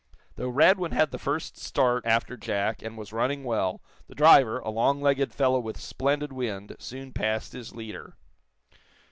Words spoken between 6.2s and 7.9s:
"wind" soon passed his